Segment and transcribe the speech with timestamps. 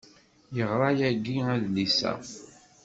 [0.55, 2.13] Teɣra yagi adlis-a.